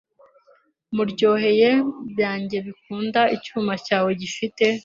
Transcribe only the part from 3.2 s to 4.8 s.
icyuma cyawe gifite